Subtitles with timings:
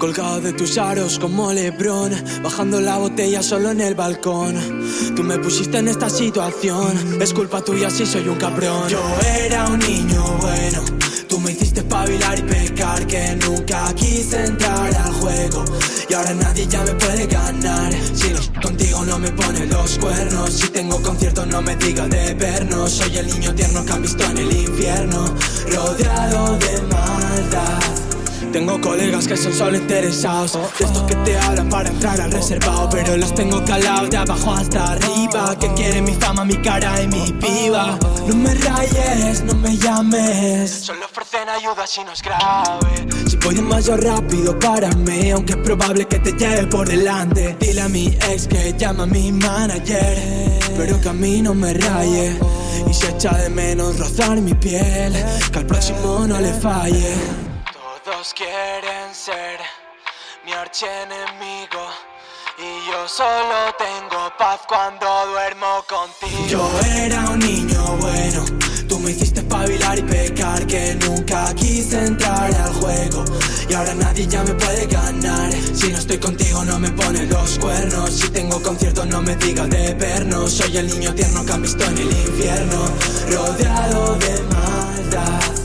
[0.00, 2.12] Colgado de tus aros como Lebrón,
[2.42, 4.54] bajando la botella solo en el balcón.
[5.14, 8.88] Tú me pusiste en esta situación, es culpa tuya si soy un cabrón.
[8.88, 8.98] Yo
[9.44, 10.82] era un niño bueno,
[11.28, 15.66] tú me hiciste espabilar y pecar, que nunca quise entrar al juego.
[16.08, 17.92] Y ahora nadie ya me puede ganar.
[18.14, 22.32] Si no contigo no me ponen los cuernos, si tengo conciertos no me digas de
[22.32, 22.90] vernos.
[22.90, 25.34] Soy el niño tierno que han visto en el infierno,
[25.70, 27.99] rodeado de maldad.
[28.52, 30.58] Tengo colegas que son solo interesados.
[30.76, 34.52] De estos que te hablan para entrar al reservado Pero los tengo calados de abajo
[34.52, 35.56] hasta arriba.
[35.58, 37.96] Que quieren mi fama, mi cara y mi piba.
[38.26, 40.70] No me rayes, no me llames.
[40.70, 43.06] Solo ofrecen ayuda si no es grave.
[43.28, 47.56] Si voy demasiado rápido, párame Aunque es probable que te lleve por delante.
[47.60, 51.72] Dile a mi ex que llama a mi manager Pero que a mí no me
[51.74, 52.36] raye.
[52.88, 55.12] Y se echa de menos rozar mi piel
[55.52, 57.14] Que al próximo no le falle
[58.28, 59.58] quieren ser
[60.44, 61.88] mi archienemigo
[62.58, 66.46] y yo solo tengo paz cuando duermo contigo.
[66.46, 68.44] Yo era un niño bueno,
[68.86, 73.24] tú me hiciste espabilar y pecar que nunca quise entrar al juego
[73.66, 75.50] y ahora nadie ya me puede ganar.
[75.74, 79.70] Si no estoy contigo no me ponen los cuernos, si tengo conciertos no me digas
[79.70, 80.52] de vernos.
[80.52, 82.84] Soy el niño tierno que han visto en el infierno,
[83.30, 85.59] rodeado de maldad.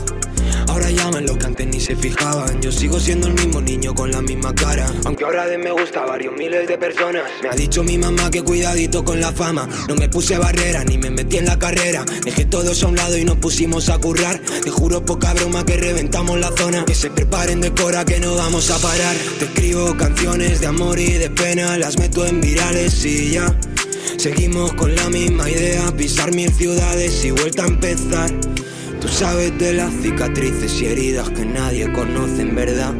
[1.06, 2.60] Ahora llaman lo que antes ni se fijaban.
[2.60, 4.92] Yo sigo siendo el mismo niño con la misma cara.
[5.04, 7.22] Aunque ahora de me gusta varios miles de personas.
[7.44, 9.68] Me ha dicho mi mamá que cuidadito con la fama.
[9.86, 12.04] No me puse barrera ni me metí en la carrera.
[12.24, 14.40] Dejé todos a un lado y nos pusimos a currar.
[14.40, 16.84] Te juro poca broma que reventamos la zona.
[16.84, 19.14] Que se preparen de cora que no vamos a parar.
[19.38, 21.78] Te escribo canciones de amor y de pena.
[21.78, 23.56] Las meto en virales y ya.
[24.16, 28.32] Seguimos con la misma idea, pisar mil ciudades y vuelta a empezar.
[29.06, 32.92] Tú sabes de las cicatrices y heridas que nadie conoce en verdad.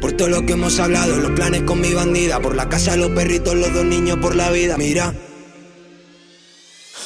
[0.00, 3.10] Por todo lo que hemos hablado, los planes con mi bandida, por la casa, los
[3.10, 4.76] perritos, los dos niños, por la vida.
[4.76, 5.12] Mira.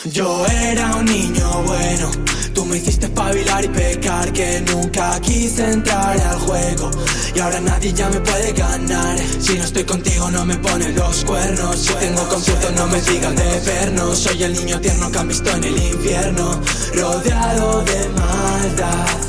[0.04, 2.10] Yo era un niño bueno,
[2.66, 6.90] me hiciste espabilar y pecar que nunca quise entrar al juego
[7.34, 9.18] y ahora nadie ya me puede ganar.
[9.40, 13.36] Si no estoy contigo no me ponen los cuernos, si tengo conciertos no me digan
[13.36, 14.18] de vernos.
[14.18, 16.60] Soy el niño tierno que han visto en el infierno,
[16.94, 19.25] rodeado de maldad.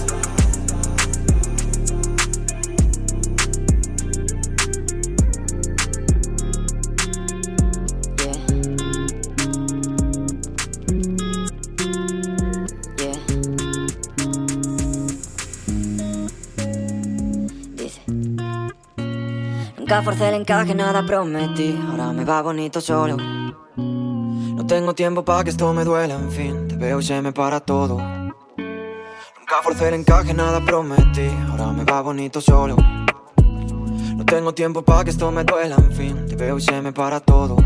[19.98, 21.76] Nunca forcé el encaje, nada prometí.
[21.90, 23.18] Ahora me va bonito solo.
[23.18, 26.68] No tengo tiempo para que esto me duela, en fin.
[26.68, 27.98] Te veo y se me para todo.
[27.98, 31.28] Nunca forcé el encaje, nada prometí.
[31.50, 32.76] Ahora me va bonito solo.
[32.78, 36.28] No tengo tiempo para que esto me duela, en fin.
[36.28, 37.58] Te veo y se me para todo.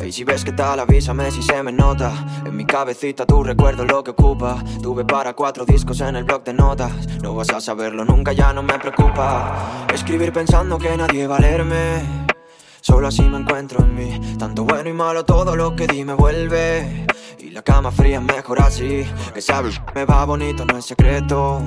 [0.00, 2.12] Mm, Y si ves que tal, avísame si se me nota.
[2.44, 4.62] En mi cabecita tu recuerdo lo que ocupa.
[4.82, 6.92] Tuve para cuatro discos en el blog de notas.
[7.22, 9.86] No vas a saberlo nunca, ya no me preocupa.
[9.92, 12.26] Escribir pensando que nadie va a leerme.
[12.80, 14.36] Solo así me encuentro en mí.
[14.38, 17.06] Tanto bueno y malo, todo lo que di me vuelve.
[17.38, 19.04] Y la cama fría es mejor así.
[19.34, 21.60] Que sabes, me va bonito, no es secreto.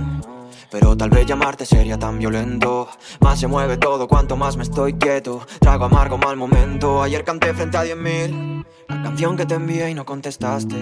[0.71, 2.87] Pero tal vez llamarte sería tan violento.
[3.19, 5.45] Más se mueve todo cuanto más me estoy quieto.
[5.59, 7.03] Trago amargo mal momento.
[7.03, 10.75] Ayer canté frente a 10.000 la canción que te envié y no contestaste.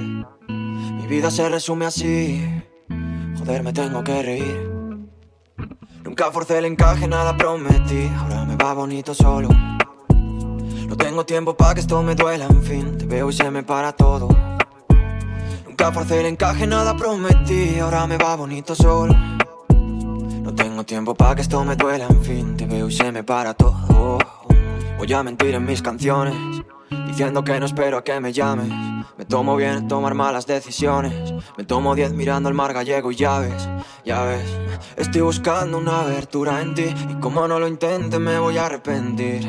[0.48, 2.64] Mi vida se resume así.
[3.40, 4.70] Joder, me tengo que reír.
[6.04, 8.12] Nunca forcé el encaje, nada prometí.
[8.16, 9.50] Ahora me va bonito solo.
[9.50, 12.96] No tengo tiempo para que esto me duela, en fin.
[12.96, 14.28] Te veo y se me para todo.
[15.66, 17.80] Nunca forcé el encaje, nada prometí.
[17.80, 19.16] Ahora me va bonito solo.
[20.50, 22.58] No tengo tiempo para que esto me duela, en fin.
[22.58, 24.18] Te veo y se me para todo.
[24.98, 26.34] Voy a mentir en mis canciones.
[27.06, 28.68] Diciendo que no espero a que me llames.
[29.18, 31.34] Me tomo bien en tomar malas decisiones.
[31.58, 33.70] Me tomo diez mirando al mar gallego y ya ves,
[34.06, 34.46] ya ves.
[34.96, 36.94] Estoy buscando una abertura en ti.
[37.10, 39.48] Y como no lo intente, me voy a arrepentir.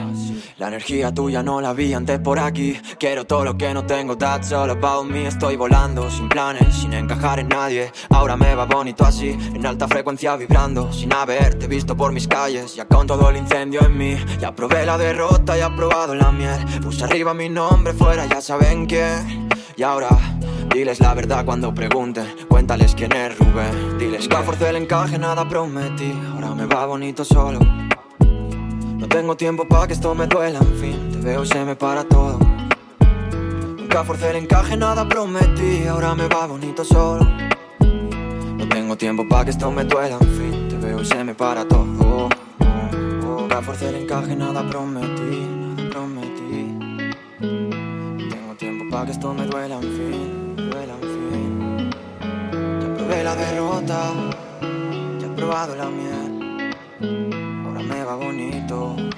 [0.59, 2.79] La energía tuya no la vi antes por aquí.
[2.99, 5.27] Quiero todo lo que no tengo, that's all about me.
[5.27, 7.93] Estoy volando sin planes, sin encajar en nadie.
[8.11, 10.93] Ahora me va bonito así, en alta frecuencia vibrando.
[10.93, 14.17] Sin haberte visto por mis calles, ya con todo el incendio en mí.
[14.41, 16.65] Ya probé la derrota, ya he probado la miel.
[16.83, 19.40] Puse arriba mi nombre, fuera ya saben quién.
[19.77, 20.09] Y ahora,
[20.75, 22.27] diles la verdad cuando pregunten.
[22.49, 23.99] Cuéntales quién es Rubén.
[23.99, 26.13] Diles que forcé el encaje, nada prometí.
[26.33, 27.59] Ahora me va bonito solo.
[27.59, 31.11] No tengo tiempo para que esto me duela, en fin.
[31.13, 32.39] Te veo y se me para todo.
[33.79, 35.87] Nunca forcé el encaje, nada prometí.
[35.87, 37.25] Ahora me va bonito solo.
[37.81, 40.69] No tengo tiempo para que esto me duela, en fin.
[40.69, 41.87] Te veo y se me para todo.
[42.01, 42.29] Oh,
[42.61, 43.41] oh.
[43.41, 46.30] Nunca forcé el encaje, nada prometí, nada prometí.
[49.07, 51.91] Que esto me duela, en fin, duela, en fin.
[52.81, 54.13] Ya probé la derrota,
[55.19, 56.75] ya he probado la miel.
[57.65, 59.10] Ahora me va bonito.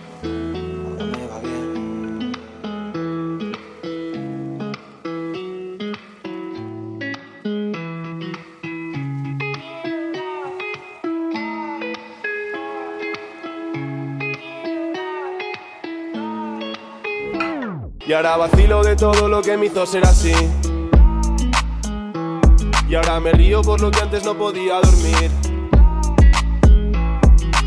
[18.04, 20.34] Y ahora vacilo de todo lo que me hizo ser así.
[22.88, 25.51] Y ahora me río por lo que antes no podía dormir.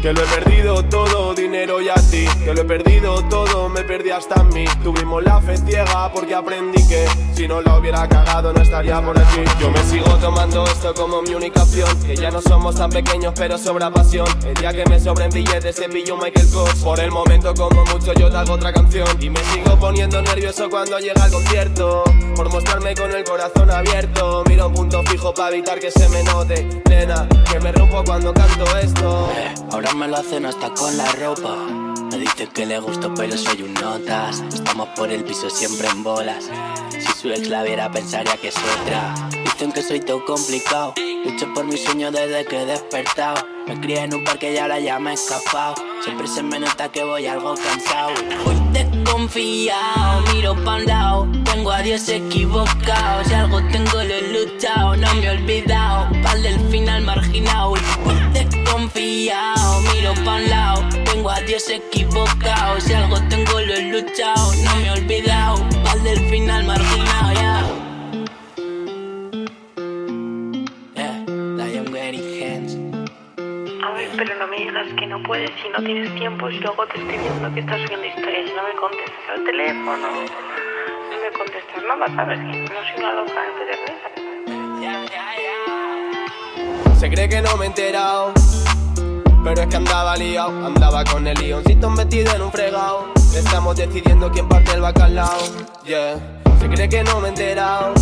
[0.05, 2.27] Que lo he perdido todo, dinero y a ti.
[2.43, 4.65] Que lo he perdido todo, me perdí hasta en mí.
[4.83, 9.17] Tuvimos la fe ciega porque aprendí que si no lo hubiera cagado no estaría por
[9.17, 9.41] aquí.
[9.59, 11.89] Yo me sigo tomando esto como mi única opción.
[12.05, 14.27] Que ya no somos tan pequeños, pero sobra pasión.
[14.45, 16.83] El día que me sobren billetes se pillo Michael Kors.
[16.83, 19.07] Por el momento, como mucho, yo te hago otra canción.
[19.19, 22.03] Y me sigo poniendo nervioso cuando llega el concierto.
[22.35, 24.43] Por mostrarme con el corazón abierto.
[24.47, 26.83] Miro un punto fijo para evitar que se me note.
[26.89, 29.27] Nena, que me rompo cuando canto esto.
[29.71, 31.55] ahora me lo hacen hasta con la ropa.
[32.11, 34.43] Me dicen que le gusto, pero soy un notas.
[34.53, 36.49] Estamos por el piso siempre en bolas.
[36.91, 39.15] Si su ex la viera, pensaría que es otra.
[39.43, 40.93] Dicen que soy todo complicado.
[41.23, 43.45] Lucho por mi sueño desde que he despertado.
[43.67, 45.75] Me crié en un parque y ahora ya me he escapado.
[46.03, 48.11] Siempre se me nota que voy algo cansado.
[48.45, 51.27] Hoy desconfiado, miro pa' un lado.
[51.45, 53.23] Tengo a Dios equivocado.
[53.23, 56.09] Si algo tengo lo he luchado, no me he olvidado.
[56.21, 57.64] Pal del final marginado.
[60.25, 62.81] Tengo a Dios equivocado.
[62.81, 65.57] Si algo tengo lo he luchado, no me he olvidado.
[65.83, 67.63] Pal del final marginado, ya.
[70.95, 72.75] Yeah, la Young Hands.
[73.83, 76.87] A ver, pero no me digas que no puedes si no tienes tiempo y luego
[76.87, 80.07] te estoy viendo que estás subiendo historias y no me contestas al teléfono.
[80.07, 82.39] No me contestas nada, ¿sabes?
[82.39, 83.43] Que no soy una loca
[86.89, 88.33] en Se cree que no me he enterado.
[89.45, 93.05] Pero es que andaba liado, andaba con el leoncito metido en un fregado.
[93.35, 95.37] Estamos decidiendo quién parte el bacalao.
[95.85, 96.15] Yeah,
[96.59, 97.93] se cree que no me he enterado.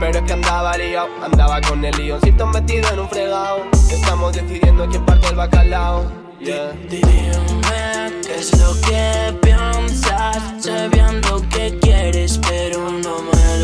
[0.00, 3.58] Pero es que andaba liado, andaba con el leoncito metido en un fregado.
[3.88, 6.10] Estamos decidiendo quién parte el bacalao.
[6.40, 6.72] Yeah.
[6.90, 7.30] Dime
[8.26, 13.61] qué es lo que piensas, sabiendo que quieres, pero no me lo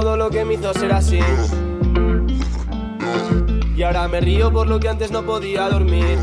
[0.00, 1.20] todo lo que me hizo ser así.
[3.76, 6.18] Y ahora me río por lo que antes no podía dormir.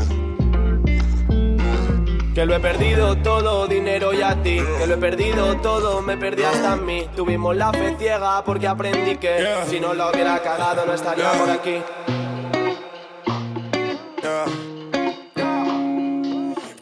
[2.34, 4.60] Que lo he perdido todo, dinero y a ti.
[4.78, 7.08] Que lo he perdido todo, me perdí hasta en mí.
[7.14, 11.50] Tuvimos la fe ciega porque aprendí que si no lo hubiera cagado no estaría por
[11.50, 11.76] aquí.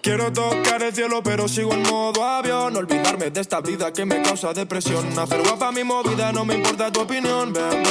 [0.06, 2.76] Quiero tocar el cielo pero sigo en modo avión.
[2.76, 5.19] Olvidarme de esta vida que me causa depresión.
[5.19, 7.82] Hacer guapa mi movida, no me importa tu opinión, bebé.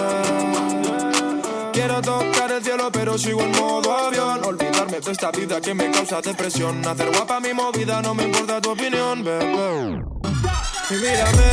[1.73, 4.45] Quiero tocar el cielo pero sigo en modo avión.
[4.45, 6.87] Olvidarme de esta vida que me causa depresión.
[6.87, 11.43] Hacer guapa mi movida, no me importa tu opinión, Y mírame,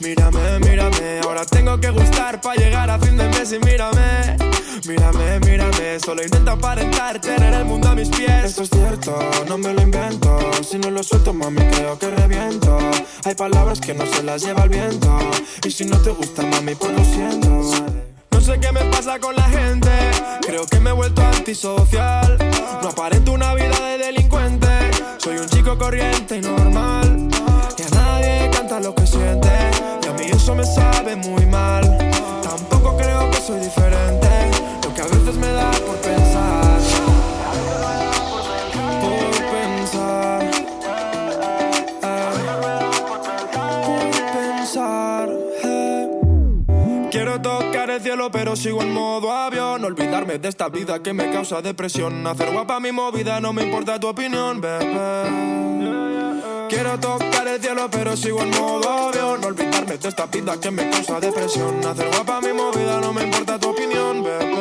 [0.00, 1.20] mírame, mírame.
[1.22, 6.22] Ahora tengo que gustar para llegar a fin de mes y mírame Mírame, mírame, solo
[6.22, 10.38] intento aparentar tener el mundo a mis pies Esto es cierto, no me lo invento
[10.62, 12.76] Si no lo suelto, mami, creo que reviento
[13.24, 15.18] Hay palabras que no se las lleva el viento
[15.64, 19.34] Y si no te gusta, mami, pues lo siento no sé qué me pasa con
[19.34, 19.90] la gente.
[20.46, 22.36] Creo que me he vuelto antisocial.
[22.82, 24.68] No aparento una vida de delincuente.
[25.16, 27.30] Soy un chico corriente y normal.
[27.78, 29.48] Y a nadie canta lo que siente.
[30.02, 31.96] Y a mí eso me sabe muy mal.
[32.42, 34.03] Tampoco creo que soy diferente.
[47.94, 49.84] El cielo pero sigo en modo avión.
[49.84, 52.26] Olvidarme de esta vida que me causa depresión.
[52.26, 55.28] Hacer guapa mi movida, no me importa tu opinión, bebé.
[56.68, 59.44] Quiero tocar el cielo pero sigo en modo avión.
[59.44, 61.84] Olvidarme de esta vida que me causa depresión.
[61.86, 64.54] Hacer guapa mi movida, no me importa tu opinión, bebé.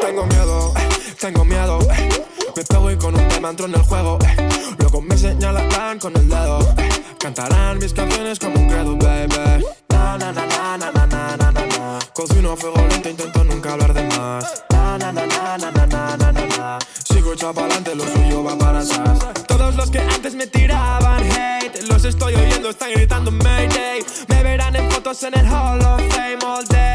[0.00, 0.74] Tengo miedo,
[1.18, 1.78] tengo miedo.
[2.54, 4.48] Me pego y con un tema entro en el juego eh.
[4.78, 6.88] Luego me señalarán con el dedo eh.
[7.18, 11.50] Cantarán mis canciones como un credo, baby Na na na na na na na na
[11.52, 15.58] na na Cocino a fuego lento, intento nunca hablar de más Na na na na
[15.58, 19.18] na na na na na Sigo echado pa'lante, lo suyo va para atrás.
[19.46, 24.04] Todos los que antes me tiraban hate, los estoy oyendo, están gritando Mayday.
[24.28, 26.91] Me verán en fotos en el Hall of Fame all day.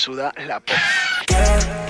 [0.00, 0.72] Suda la p.
[1.26, 1.44] ¿Qué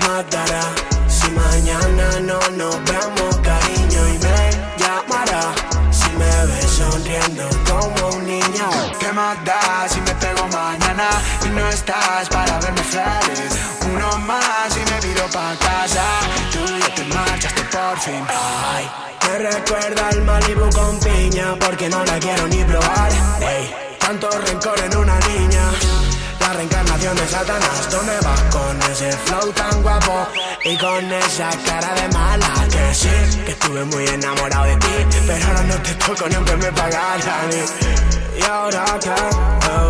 [0.05, 0.63] matará
[1.07, 4.01] si mañana no nos vemos, cariño?
[4.13, 4.39] Y me
[4.81, 5.43] llamará
[5.91, 8.67] si me ves sonriendo como un niño.
[8.99, 11.07] ¿Qué más da si me pego mañana
[11.45, 13.53] y no estás para verme feliz?
[13.93, 16.03] Uno más y me pido pa' casa.
[16.51, 18.23] Tú ya te marchaste por fin.
[18.27, 18.91] Ay,
[19.25, 23.11] me recuerda al Malibu con piña porque no la quiero ni probar.
[23.99, 25.63] Tanto rencor en una niña
[26.51, 27.89] la reencarnación de Satanás.
[27.91, 30.27] ¿Dónde vas con ese flow tan guapo?
[30.65, 33.09] Y con esa cara de mala que sí,
[33.45, 35.19] que estuve muy enamorado de ti.
[35.27, 37.49] Pero ahora no te toco ni aunque me pagaran.
[38.37, 39.09] Y ahora que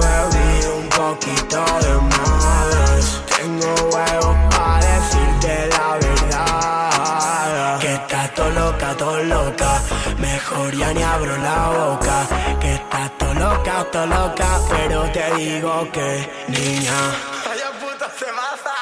[0.03, 7.80] bebido un poquito de más, tengo huevos para decirte la verdad.
[7.80, 9.82] Que estás todo loca, todo loca.
[10.18, 12.27] Mejor ya ni abro la boca.
[12.60, 13.10] Que estás
[13.41, 14.50] loca, todo loca.
[14.69, 16.10] Pero te digo que,
[16.48, 16.98] niña.
[17.45, 18.77] Vaya puta se mata.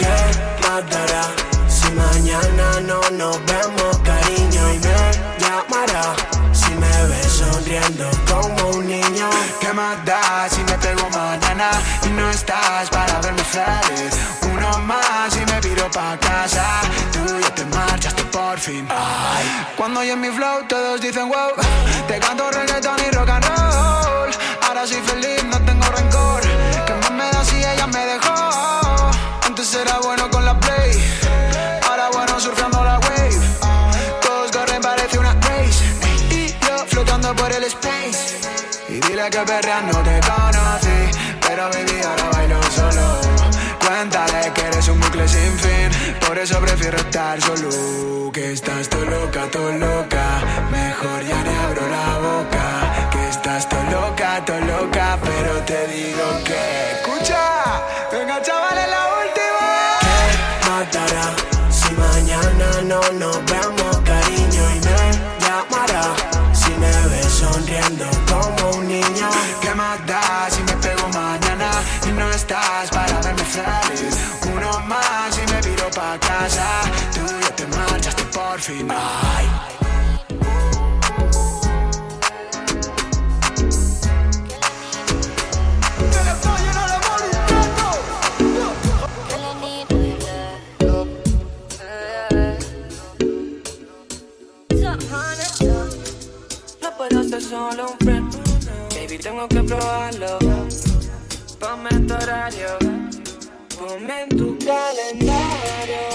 [0.00, 0.16] ¿Qué
[0.62, 1.24] matará
[1.68, 4.62] si mañana no nos vemos, cariño?
[4.74, 5.00] Y me
[5.42, 6.04] llamará
[6.52, 9.28] si me ves sonriendo como un niño.
[9.60, 11.70] ¿Qué más da si me pego mañana
[12.06, 14.14] y no estás para verme feliz?
[14.54, 16.66] Uno más y me piro pa' casa.
[17.12, 18.86] Tú ya te marchaste por fin.
[18.90, 19.44] Ay,
[19.76, 21.52] cuando yo en mi flow todos dicen wow.
[22.08, 23.03] Te canto reggaeton
[24.86, 26.42] Soy feliz, no tengo rencor.
[26.86, 29.10] ¿Qué más me da si ella me dejó?
[29.46, 30.92] Antes era bueno con la play.
[31.88, 33.40] Ahora bueno surfeando la wave.
[34.20, 35.82] Todos corren, parece una race.
[36.28, 38.36] Y yo flotando por el space.
[38.90, 41.18] Y dile que perrea no te conocí.
[41.40, 43.20] Pero baby, ahora bailo solo.
[43.86, 46.18] Cuéntale que eres un bucle sin fin.
[46.26, 48.30] Por eso prefiero estar solo.
[48.34, 50.42] Que estás todo loca, todo loca.
[50.70, 52.63] Mejor ya ni abro la boca.
[54.42, 55.16] Todo loca.
[55.22, 56.90] Pero te digo que.
[56.92, 59.70] Escucha, venga, chavales, la última.
[60.00, 61.26] ¿Qué matará
[61.70, 64.62] si mañana no nos vemos, cariño?
[64.74, 65.00] Y me
[65.38, 66.16] llamará
[66.52, 69.30] si me ves sonriendo como un niño.
[69.60, 71.70] ¿Qué más da si me pego mañana
[72.04, 74.16] y no estás para verme feliz?
[74.52, 76.66] Uno más y me viro pa' casa.
[77.14, 78.90] Tú ya te marchaste por fin.
[78.90, 79.23] Ay.
[97.54, 98.34] Solo un friend.
[98.94, 100.38] Baby, tengo que probarlo.
[101.60, 102.70] Ponme tu horario.
[103.78, 106.13] Ponme tu calendario.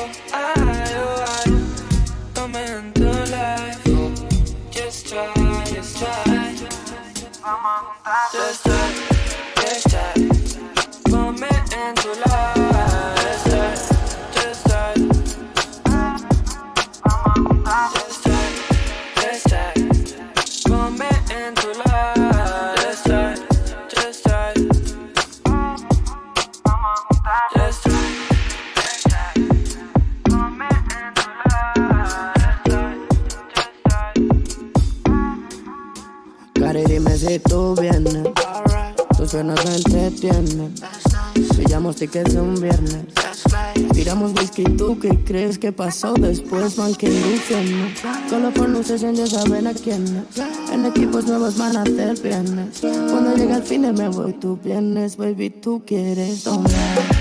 [42.10, 43.94] Pillamos tickets un viernes.
[43.94, 46.78] Tiramos whisky, ¿tú qué crees que pasó después?
[46.78, 47.88] Man, que infierno.
[48.30, 50.26] Solo por luces ya saben a quién.
[50.72, 52.80] En equipos nuevos van a hacer viernes.
[52.82, 57.19] Cuando llega el fin de me voy, tú vienes, baby, tú quieres doblar.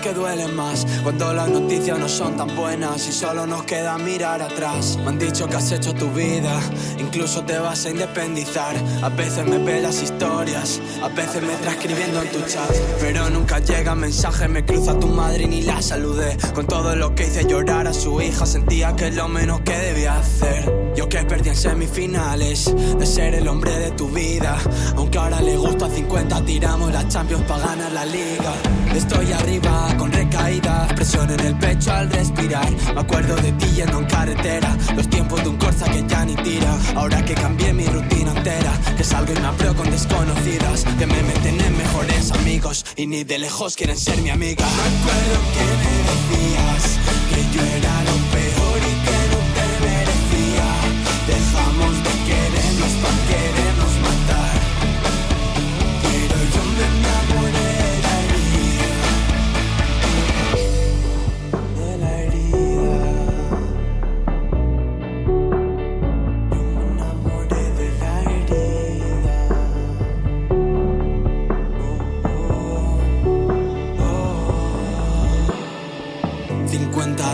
[0.00, 4.40] Que duelen más cuando las noticias no son tan buenas y solo nos queda mirar
[4.40, 4.96] atrás.
[4.98, 6.60] Me han dicho que has hecho tu vida,
[6.98, 8.74] incluso te vas a independizar.
[9.02, 12.70] A veces me ve las historias, a veces me transcribiendo en tu chat.
[13.00, 16.36] Pero nunca llega mensaje, me cruza tu madre y ni la saludé.
[16.54, 19.76] Con todo lo que hice llorar a su hija, sentía que es lo menos que
[19.76, 20.92] debía hacer.
[20.94, 24.58] Yo que perdí en semifinales de ser el hombre de tu vida.
[24.96, 28.81] Aunque ahora le gusta 50, tiramos la Champions para ganar la liga.
[28.94, 32.70] Estoy arriba con recaídas, presión en el pecho al respirar.
[32.94, 36.34] Me acuerdo de ti yendo en carretera, los tiempos de un Corsa que ya ni
[36.36, 36.78] tira.
[36.94, 41.22] Ahora que cambié mi rutina entera, que salgo y me apruebo con desconocidas, que me
[41.22, 44.64] meten en mejores amigos y ni de lejos quieren ser mi amiga.
[44.64, 46.98] Me acuerdo que me decías
[47.30, 48.11] que yo era lo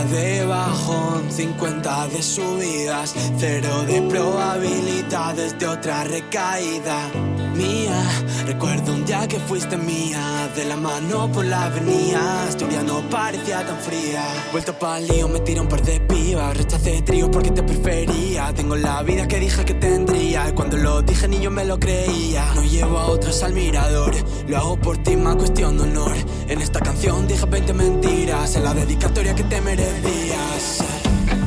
[0.09, 7.09] de bajón, 50 de subidas, cero de probabilidades de otra recaída
[7.55, 8.01] mía.
[8.45, 13.65] Recuerdo un día que fuiste mía, de la mano por la avenida, Asturias no parecía
[13.65, 14.23] tan fría.
[14.51, 18.51] Vuelto pa'l lío, me tiré un par de pibas, rechacé tríos porque te prefería.
[18.53, 21.79] Tengo la vida que dije que tendría, y cuando lo dije ni yo me lo
[21.79, 22.45] creía.
[22.55, 24.13] No llevo a otros al mirador,
[24.47, 26.15] lo hago por ti, más cuestión de honor.
[26.47, 30.83] En esta canción dije 20 mentiras, en la dedicatoria que te merecías.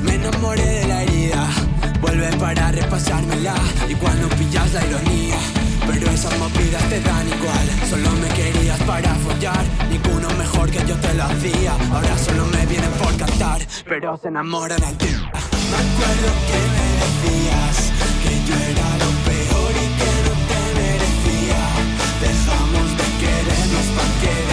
[0.02, 1.48] Me enamoré de la herida,
[2.00, 3.54] vuelve para repasármela.
[3.88, 5.36] Y cuando pillas la ironía,
[5.86, 7.66] pero esas movidas te dan igual.
[7.88, 11.72] Solo me querías para follar, ninguno mejor que yo te lo hacía.
[11.92, 15.38] Ahora solo me vienen por cantar, pero se enamoran al tiempo.
[15.70, 17.92] Me acuerdo que me decías
[18.22, 21.62] que yo era lo peor y que no te merecía.
[22.20, 24.51] Dejamos de querernos para querernos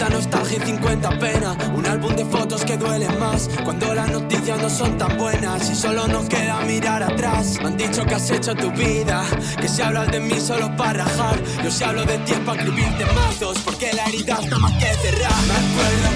[0.00, 1.56] 50 nostalgia y 50 pena.
[1.74, 5.74] Un álbum de fotos que duelen más cuando las noticias no son tan buenas y
[5.74, 7.58] solo nos queda mirar atrás.
[7.60, 9.22] Me han dicho que has hecho tu vida,
[9.60, 11.38] que si hablas de mí solo para rajar.
[11.62, 14.86] Yo si hablo de ti es para escribirte mazos, porque la herida está más que
[14.86, 15.42] cerrar.
[15.46, 16.09] Me acuerdo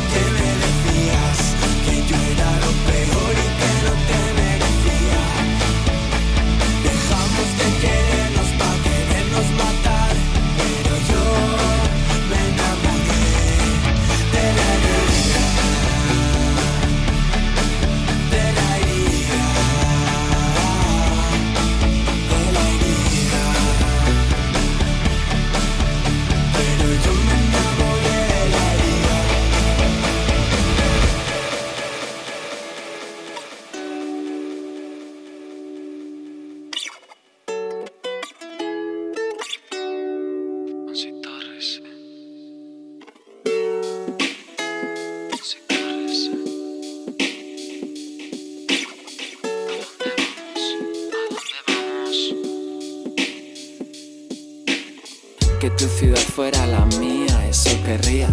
[55.65, 58.29] Que tu ciudad fuera la mía, eso querría.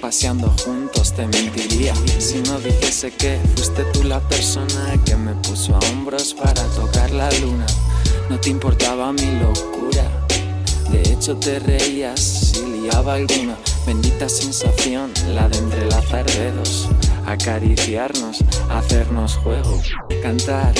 [0.00, 5.74] Paseando juntos te mentiría si no dijese que fuiste tú la persona que me puso
[5.74, 7.66] a hombros para tocar la luna.
[8.30, 10.08] No te importaba mi locura,
[10.90, 13.58] de hecho te reías si liaba alguna.
[13.86, 16.88] Bendita sensación, la de entrelazar dedos,
[17.26, 18.38] acariciarnos,
[18.70, 19.82] hacernos juego,
[20.22, 20.72] cantar,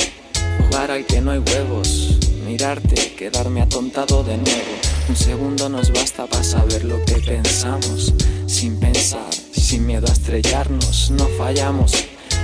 [0.57, 4.92] jugar al que no hay huevos, mirarte, quedarme atontado de nuevo.
[5.09, 8.13] Un segundo nos basta para saber lo que pensamos,
[8.47, 11.91] sin pensar, sin miedo a estrellarnos, no fallamos.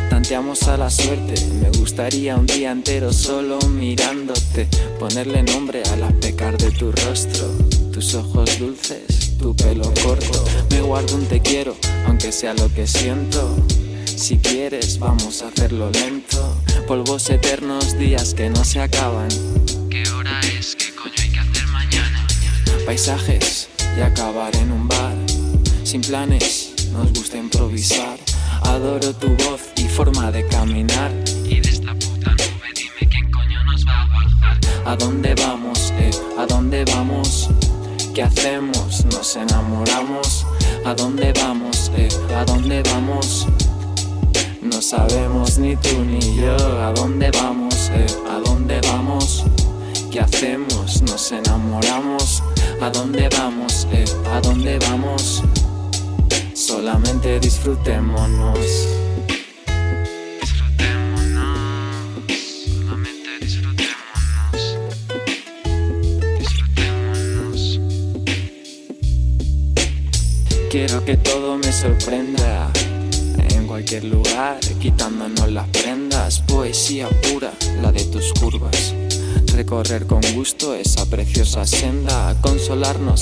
[0.09, 4.67] Tanteamos a la suerte, me gustaría un día entero solo mirándote,
[4.99, 7.47] ponerle nombre a la pecar de tu rostro,
[7.93, 10.43] tus ojos dulces, tu pelo corto.
[10.69, 11.75] Me guardo un te quiero,
[12.07, 13.55] aunque sea lo que siento.
[14.05, 16.57] Si quieres, vamos a hacerlo lento.
[16.87, 19.29] Polvos eternos, días que no se acaban.
[19.89, 20.75] ¿Qué hora es?
[20.75, 20.88] ¿Qué coño hay que?
[22.89, 25.13] Paisajes y acabar en un bar.
[25.83, 28.17] Sin planes, nos gusta improvisar.
[28.63, 31.11] Adoro tu voz y forma de caminar.
[31.45, 34.59] Y de esta puta nube, dime quién coño nos va a bajar.
[34.87, 36.09] ¿A dónde vamos, eh?
[36.39, 37.49] ¿A dónde vamos?
[38.15, 39.05] ¿Qué hacemos?
[39.05, 40.47] ¿Nos enamoramos?
[40.83, 42.09] ¿A dónde vamos, eh?
[42.35, 43.45] ¿A dónde vamos?
[44.63, 49.45] No sabemos ni tú ni yo a dónde vamos, eh, a dónde vamos.
[50.11, 51.03] ¿Qué hacemos?
[51.03, 52.41] Nos enamoramos.
[52.81, 53.85] ¿A dónde vamos?
[53.91, 55.43] Eh, ¿A dónde vamos?
[56.53, 58.57] Solamente disfrutémonos.
[60.39, 61.51] Disfrutémonos.
[62.87, 64.77] Solamente disfrutémonos.
[66.39, 67.79] Disfrutémonos.
[70.71, 72.71] Quiero que todo me sorprenda.
[73.49, 76.39] En cualquier lugar, quitándonos las prendas.
[76.47, 78.95] Poesía pura, la de tus curvas
[79.59, 83.19] recorrer con gusto esa preciosa senda, consolarnos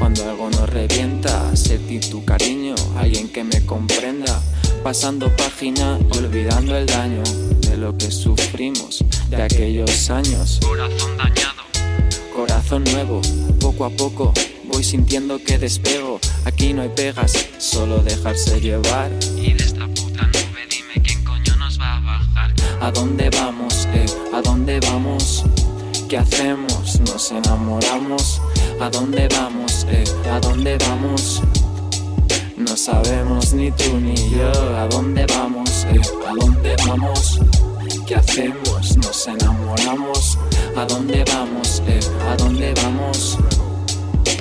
[0.00, 4.42] cuando algo nos revienta, sentir tu cariño, alguien que me comprenda,
[4.82, 7.22] pasando página, olvidando el daño
[7.60, 10.58] de lo que sufrimos de aquellos años.
[10.66, 11.62] Corazón dañado,
[12.34, 13.20] corazón nuevo,
[13.60, 19.12] poco a poco voy sintiendo que despego, aquí no hay pegas, solo dejarse llevar.
[19.36, 22.52] Y de esta puta nube dime quién coño nos va a bajar.
[22.80, 23.86] ¿A dónde vamos?
[23.94, 24.06] Eh?
[24.32, 25.44] ¿A dónde vamos?
[26.08, 27.00] ¿Qué hacemos?
[27.00, 28.40] Nos enamoramos.
[28.80, 29.86] ¿A dónde vamos?
[29.90, 30.04] Eh?
[30.32, 31.42] ¿A dónde vamos?
[32.56, 36.00] No sabemos ni tú ni yo a dónde vamos, eh?
[36.26, 37.40] ¿A dónde vamos?
[38.06, 38.96] ¿Qué hacemos?
[38.96, 40.38] Nos enamoramos.
[40.76, 41.82] ¿A dónde vamos?
[41.86, 42.00] Eh?
[42.26, 43.36] ¿A dónde vamos?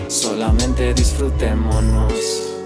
[0.07, 2.56] Solamente disfrutémonos.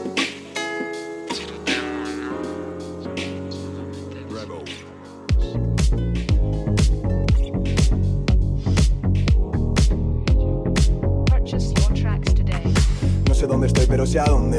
[14.14, 14.51] Pero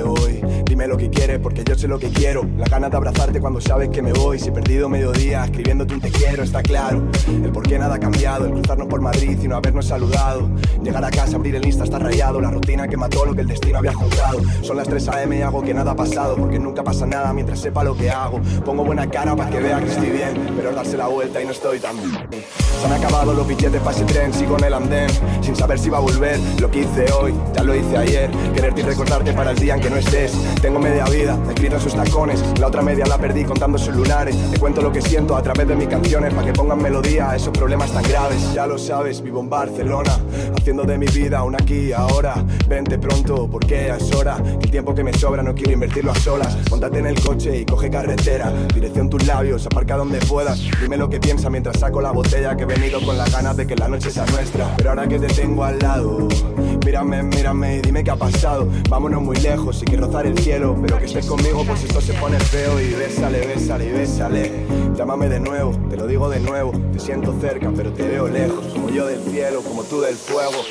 [1.42, 2.46] porque yo sé lo que quiero.
[2.56, 4.38] La gana de abrazarte cuando sabes que me voy.
[4.38, 7.02] Si he perdido mediodía escribiéndote un te quiero, está claro.
[7.26, 8.46] El por qué nada ha cambiado.
[8.46, 10.48] El cruzarnos por Madrid y no habernos saludado.
[10.82, 12.40] Llegar a casa, abrir el Insta está rayado.
[12.40, 14.40] La rutina que mató lo que el destino había juntado.
[14.62, 15.38] Son las 3 a.m.
[15.38, 16.36] y hago que nada ha pasado.
[16.36, 18.40] Porque nunca pasa nada mientras sepa lo que hago.
[18.64, 20.54] Pongo buena cara para que vea que estoy bien.
[20.56, 22.28] Pero darse la vuelta y no estoy tan bien.
[22.80, 24.32] Se han acabado los billetes para ese tren.
[24.32, 25.10] Sigo en el andén.
[25.40, 26.38] Sin saber si va a volver.
[26.60, 28.30] Lo que hice hoy, ya lo hice ayer.
[28.54, 30.32] Quererte y recordar para el día en que no estés.
[30.60, 32.42] Tengo media vida, escrita en sus tacones.
[32.58, 34.36] La otra media la perdí contando sus lunares.
[34.50, 36.32] Te cuento lo que siento a través de mis canciones.
[36.34, 38.52] Para que pongan melodía a esos problemas tan graves.
[38.54, 40.18] Ya lo sabes, vivo en Barcelona.
[40.56, 42.34] Haciendo de mi vida un aquí y ahora.
[42.68, 44.36] Vente pronto, porque ya es hora.
[44.42, 46.56] Que el tiempo que me sobra no quiero invertirlo a solas.
[46.70, 48.52] Montate en el coche y coge carretera.
[48.74, 50.60] Dirección tus labios, aparca donde puedas.
[50.80, 52.56] Dime lo que piensa mientras saco la botella.
[52.56, 54.74] Que he venido con las ganas de que la noche sea nuestra.
[54.76, 56.28] Pero ahora que te tengo al lado,
[56.84, 58.68] mírame, mírame y dime qué ha pasado.
[58.88, 60.76] Vámonos muy lejos y que rozar el cielo.
[60.80, 62.80] Pero que conmigo, pues esto se pone feo.
[62.80, 64.52] Y bésale, bésale y bésale.
[64.96, 66.72] Llámame de nuevo, te lo digo de nuevo.
[66.92, 68.64] Te siento cerca, pero te veo lejos.
[68.72, 70.62] Como yo del cielo, como tú del fuego.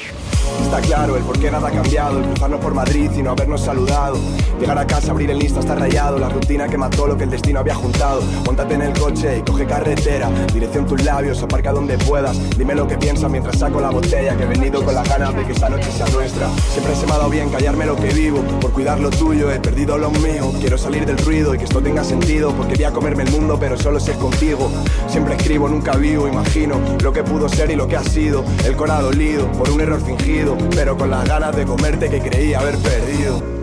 [0.59, 3.61] Está claro el por qué nada ha cambiado, el cruzarnos por Madrid y no habernos
[3.61, 4.17] saludado.
[4.59, 7.29] Llegar a casa, abrir el lista está rayado, la rutina que mató lo que el
[7.29, 8.21] destino había juntado.
[8.45, 12.37] Móntate en el coche y coge carretera, dirección tus labios, aparca donde puedas.
[12.57, 15.45] Dime lo que piensas mientras saco la botella, que he venido con la ganas de
[15.45, 16.47] que esta noche sea nuestra.
[16.71, 19.59] Siempre se me ha dado bien callarme lo que vivo, por cuidar lo tuyo he
[19.59, 20.51] perdido lo mío.
[20.59, 23.57] Quiero salir del ruido y que esto tenga sentido, porque voy a comerme el mundo,
[23.59, 24.69] pero solo es contigo.
[25.07, 28.43] Siempre escribo, nunca vivo, imagino lo que pudo ser y lo que ha sido.
[28.65, 30.40] El corazón dolido por un error fingido
[30.75, 33.60] pero con las ganas de comerte que creí haber perdido.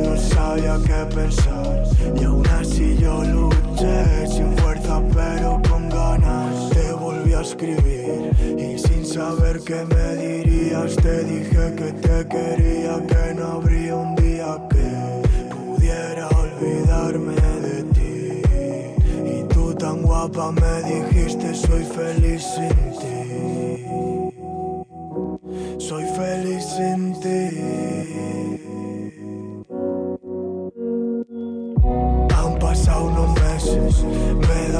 [0.00, 1.84] no sabía qué pensar.
[2.20, 6.70] Y aún así yo luché sin fuerza, pero con ganas.
[6.70, 13.02] Te volví a escribir y sin saber qué me dirías, te dije que te quería,
[13.06, 14.88] que no habría un día que
[15.54, 17.34] pudiera olvidarme
[17.66, 18.42] de ti.
[19.34, 23.14] Y tú tan guapa me dijiste, soy feliz sin ti.
[25.78, 27.13] Soy feliz sin ti.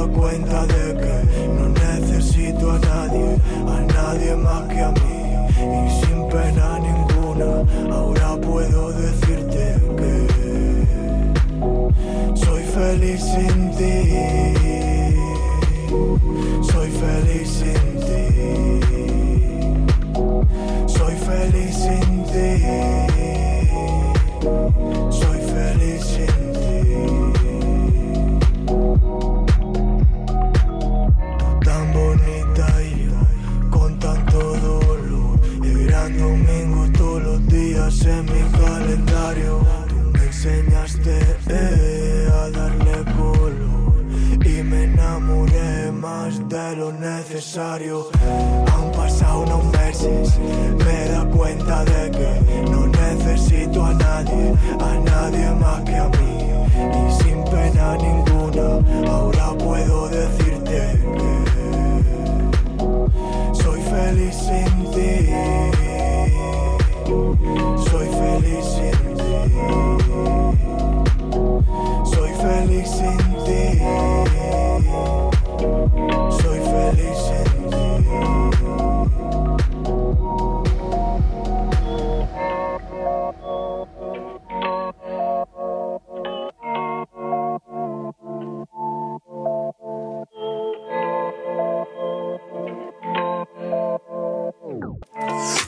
[0.09, 1.25] cuenta de que
[1.57, 3.37] no necesito a nadie,
[3.67, 5.01] a nadie más que a mí.
[5.59, 7.65] Y sin pena ninguna,
[7.95, 10.15] ahora puedo decirte que
[12.35, 14.54] soy feliz sin ti.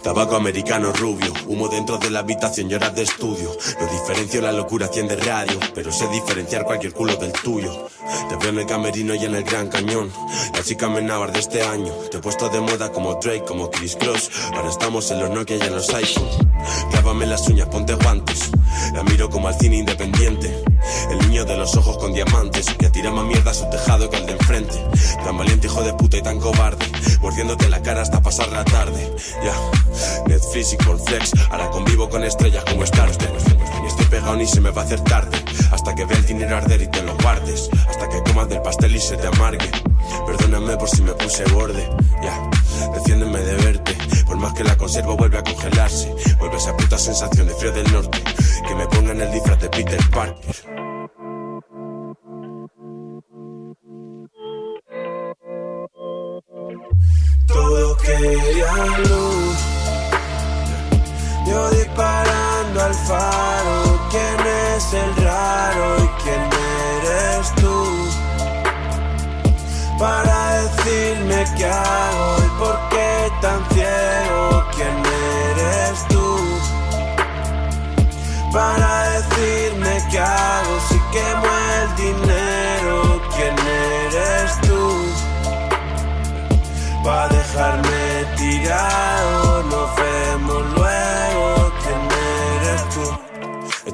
[0.07, 3.51] Tabaco americano rubio, humo dentro de la habitación, lloras de estudio.
[3.81, 7.89] No diferencio la locura 100 de radio, pero sé diferenciar cualquier culo del tuyo.
[8.29, 10.13] Te veo en el camerino y en el gran cañón.
[10.55, 11.93] La chica Menábar de este año.
[12.09, 14.31] Te he puesto de moda como Drake, como Chris Cross.
[14.55, 16.29] Ahora estamos en los Nokia y en los iPhone.
[16.93, 18.53] Clávame las uñas, ponte guantes.
[18.95, 20.66] La miro como al cine independiente.
[21.11, 22.67] El niño de los ojos con diamantes.
[22.79, 24.75] Que tira más mierda a su tejado que al de enfrente.
[25.25, 26.87] Tan valiente, hijo de puta y tan cobarde.
[27.21, 29.15] Mordiéndote la cara hasta pasar la tarde.
[29.43, 29.55] Ya.
[30.27, 31.33] Netflix y Cornflex.
[31.51, 33.19] Ahora convivo con estrellas como Star Wars.
[33.81, 35.37] Ni estoy pegado ni se me va a hacer tarde.
[35.71, 37.69] Hasta que vea el dinero arder y te lo guardes.
[37.89, 39.71] Hasta que comas del pastel y se te amargue.
[40.27, 41.89] Perdóname por si me puse borde.
[42.23, 42.51] Ya,
[42.95, 43.97] defiéndeme de verte.
[44.27, 46.15] Por más que la conserva vuelve a congelarse.
[46.39, 48.23] Vuelve esa puta sensación de frío del norte.
[48.67, 50.76] Que me pongan el disfraz de Peter Parker.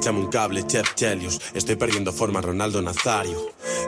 [0.03, 1.39] Échame un cable, Chef Chelios.
[1.53, 3.37] Estoy perdiendo forma, Ronaldo Nazario.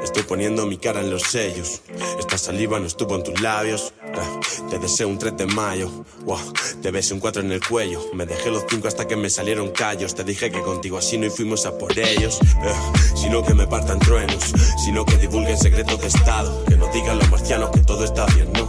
[0.02, 1.82] Estoy poniendo mi cara en los sellos.
[2.18, 3.94] Esta saliva no estuvo en tus labios.
[4.02, 5.92] Ah, Te deseo un 3 de mayo.
[6.24, 6.40] Wow,
[6.82, 8.00] te besé un 4 en el cuello.
[8.14, 10.16] Me dejé los 5 hasta que me salieron callos.
[10.16, 12.40] Te dije que contigo así no y fuimos a por ellos.
[12.42, 12.74] Eh,
[13.14, 14.54] sino que me partan truenos.
[14.86, 16.64] Sino que divulguen secretos de estado.
[16.64, 18.66] Que no digan los marcianos que todo está bien, ¿no?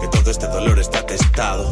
[0.00, 1.70] Que todo este dolor está testado.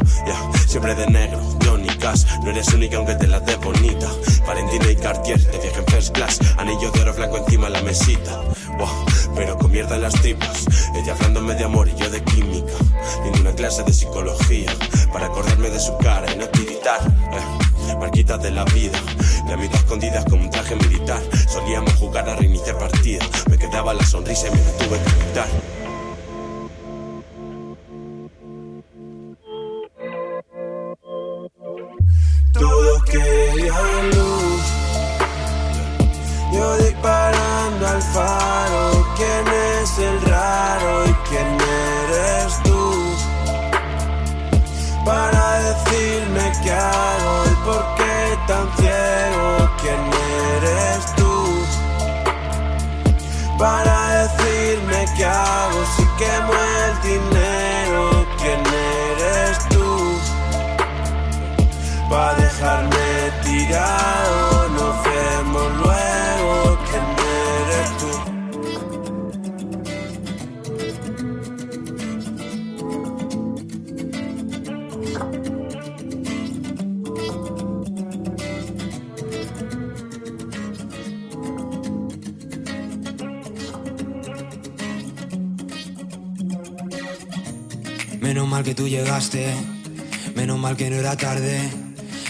[0.67, 2.25] Siempre de negro, Johnny Cash.
[2.43, 4.09] No eres única aunque te la des bonita.
[4.47, 6.41] Valentina y Cartier, te viaje en first class.
[6.59, 8.41] Anillo de oro blanco encima la mesita.
[8.79, 8.89] Wow,
[9.35, 10.65] pero con mierda en las tripas.
[10.95, 12.73] Ella hablándome de amor y yo de química.
[13.25, 14.73] Ninguna clase de psicología.
[15.13, 17.01] Para acordarme de su cara y no tiritar.
[17.03, 18.99] Eh, marquitas de la vida.
[19.47, 21.23] De amigas escondidas como un traje militar.
[21.49, 23.25] Solíamos jugar a reiniciar partida.
[23.51, 25.72] Me quedaba la sonrisa y me la tuve que quitar.
[88.23, 89.53] Menos mal que tú llegaste,
[90.37, 91.59] menos mal que no era tarde,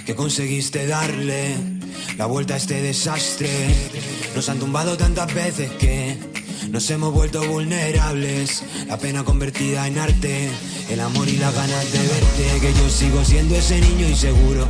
[0.07, 1.55] que conseguiste darle
[2.17, 3.51] la vuelta a este desastre.
[4.35, 6.17] Nos han tumbado tantas veces que
[6.71, 10.49] nos hemos vuelto vulnerables, la pena convertida en arte,
[10.89, 14.67] el amor y las ganas de verte, que yo sigo siendo ese niño inseguro.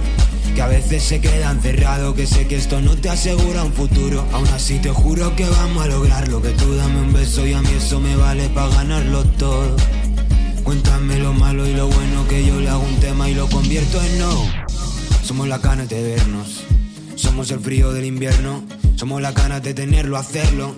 [0.56, 4.26] Que a veces se queda encerrado, que sé que esto no te asegura un futuro.
[4.32, 6.42] Aún así te juro que vamos a lograrlo.
[6.42, 9.76] Que tú dame un beso y a mí eso me vale para ganarlo todo.
[10.72, 14.02] Cuéntame lo malo y lo bueno que yo le hago un tema y lo convierto
[14.02, 14.50] en no.
[15.22, 16.64] Somos las ganas de vernos.
[17.14, 18.64] Somos el frío del invierno.
[18.96, 20.74] Somos las ganas de tenerlo, hacerlo.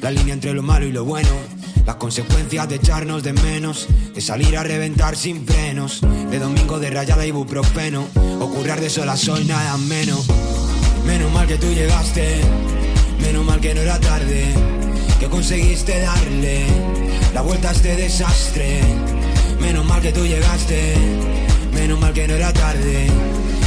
[0.00, 1.28] La línea entre lo malo y lo bueno.
[1.86, 3.86] Las consecuencias de echarnos de menos.
[4.12, 6.00] De salir a reventar sin frenos.
[6.00, 8.08] De domingo de rayada y ibuprofeno.
[8.40, 10.26] O de sola soy nada menos.
[11.06, 12.40] Menos mal que tú llegaste.
[13.20, 14.52] Menos mal que no era tarde.
[15.20, 16.66] Que conseguiste darle
[17.32, 18.80] la vuelta a este desastre.
[19.60, 20.94] Menos mal que tú llegaste.
[21.72, 23.06] Menos mal que no era tarde.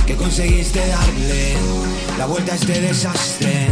[0.06, 1.54] Que conseguiste darle
[2.18, 3.68] la vuelta a este desastre.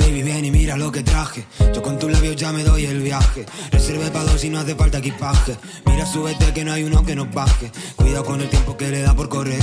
[0.00, 1.44] Baby, ven y mira lo que traje.
[1.74, 3.46] Yo con tus labios ya me doy el viaje.
[3.70, 5.56] Reserve para dos y no hace falta equipaje.
[5.86, 7.70] Mira, súbete que no hay uno que nos baje.
[7.96, 9.62] Cuidado con el tiempo que le da por correr.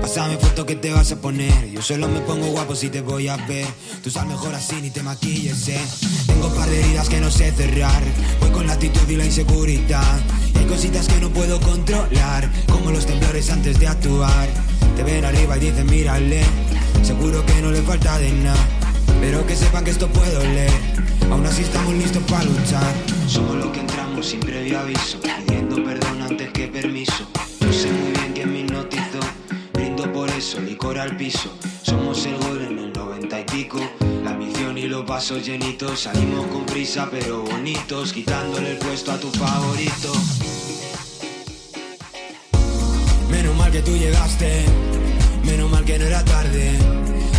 [0.00, 1.70] Pásame foto que te vas a poner.
[1.70, 3.66] Yo solo me pongo guapo si te voy a ver.
[4.02, 5.80] Tú sabes mejor así, ni te maquilles, eh.
[6.26, 8.02] Tengo par de heridas que no sé cerrar.
[8.40, 10.20] Voy con la actitud y la inseguridad.
[10.68, 12.50] Cositas que no puedo controlar.
[12.70, 14.48] Como los temblores antes de actuar.
[14.94, 16.42] Te ven arriba y dicen, mírale.
[17.02, 18.56] Seguro que no le falta de nada.
[19.20, 20.70] Pero que sepan que esto puede oler.
[21.30, 22.92] Aún así estamos listos para luchar.
[23.26, 25.18] Somos los que entramos sin previo aviso.
[25.20, 27.26] Pidiendo perdón antes que permiso.
[27.60, 29.20] Yo sé muy bien que me hipnotizó.
[29.72, 31.56] Brindo por eso, licor al piso.
[31.82, 33.80] Somos el gol en el noventa y pico.
[34.24, 36.00] La misión y los vasos llenitos.
[36.00, 38.12] Salimos con prisa pero bonitos.
[38.12, 40.12] Quitándole el puesto a tu favorito.
[43.76, 44.64] Que tú llegaste.
[45.44, 46.78] Menos mal que no era tarde.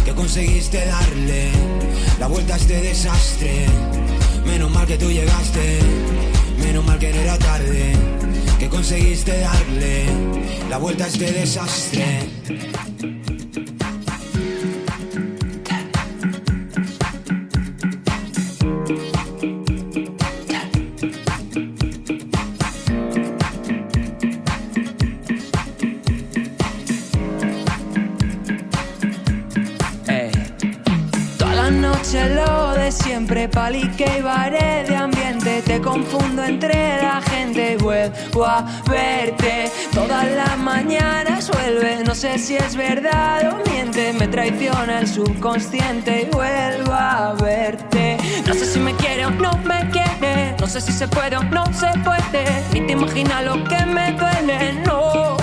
[0.05, 1.49] Que conseguiste darle
[2.19, 3.65] la vuelta a este desastre.
[4.45, 5.79] Menos mal que tú llegaste.
[6.59, 7.93] Menos mal que no era tarde.
[8.59, 10.05] Que conseguiste darle
[10.69, 12.29] la vuelta a este desastre.
[33.57, 35.63] Palique y bares de ambiente.
[35.63, 39.71] Te confundo entre la gente y vuelvo a verte.
[39.91, 44.13] Todas las mañanas vuelve, no sé si es verdad o miente.
[44.13, 48.17] Me traiciona el subconsciente y vuelvo a verte.
[48.45, 50.55] No sé si me quiere o no me quiere.
[50.59, 52.45] No sé si se puede o no se puede.
[52.73, 55.36] Ni te imaginas lo que me duele, no.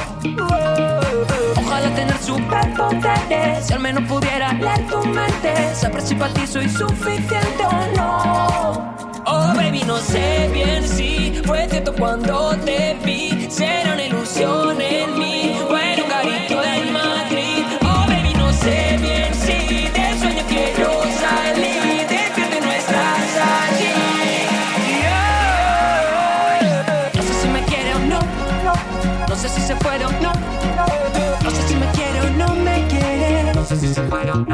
[1.94, 7.64] Tener superpoderes Si al menos pudiera leer tu mente Saber si para ti soy suficiente
[7.64, 8.94] o no.
[9.26, 13.48] Oh baby, no sé bien si Fue cierto cuando te vi.
[13.50, 15.33] Será una ilusión en mí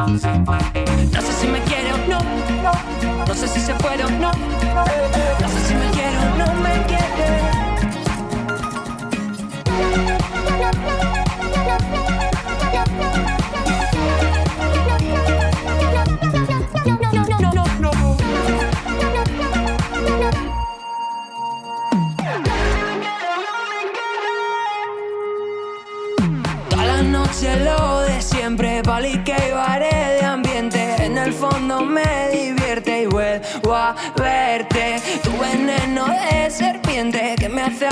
[0.06, 0.60] no.
[1.12, 2.20] No sé si me quiere o no.
[3.26, 4.32] No sé si se puede o no.
[4.32, 4.59] No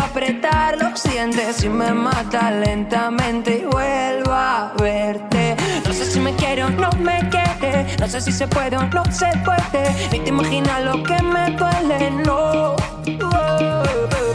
[0.05, 5.57] apretar los dientes y me mata lentamente y vuelvo a verte.
[5.87, 7.87] No sé si me quiere o no me quiere.
[7.99, 10.09] No sé si se puede o no se puede.
[10.13, 12.77] Ni te imaginas lo que me duele, no.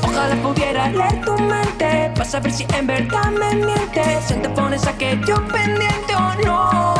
[0.03, 4.85] Ojalá pudiera leer tu mente Para saber si en verdad me mientes Si te pones
[4.87, 6.92] aquello pendiente o no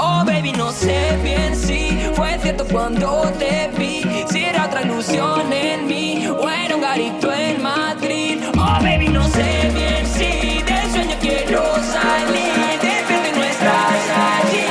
[0.00, 5.52] Oh baby, no sé bien si Fue cierto cuando te vi Si era otra ilusión
[5.52, 10.90] en mí O era un garito en Madrid Oh baby, no sé bien si Del
[10.92, 14.02] sueño quiero salir Despierta y no estás
[14.38, 14.66] allí.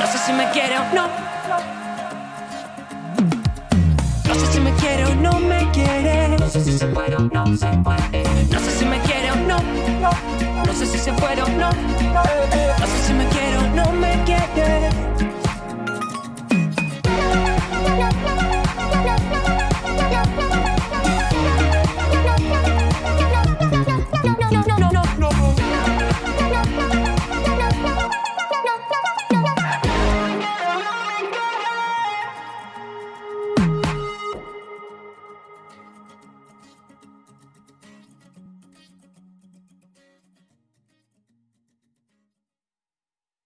[0.00, 1.30] No sé si me quiere o no
[4.26, 6.36] no sé si me quiere o no me quiere.
[6.38, 8.22] No sé si se puede o no se puede.
[8.50, 8.69] No sé
[10.66, 11.70] No sé si se o no.
[11.70, 15.09] No sé si me quiere o no me quiere.